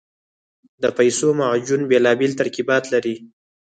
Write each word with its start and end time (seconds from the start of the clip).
د 0.81 0.83
پیسو 0.97 1.27
معجون 1.39 1.81
بېلابېل 1.89 2.31
ترکیبات 2.39 2.83
لري. 2.93 3.15